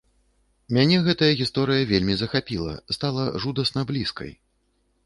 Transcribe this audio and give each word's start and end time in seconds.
Мяне 0.77 0.97
гэтая 1.07 1.29
гісторыя 1.41 1.83
вельмі 1.91 2.17
захапіла, 2.23 2.73
стала 2.99 3.31
жудасна 3.47 3.81
блізкай. 3.93 4.35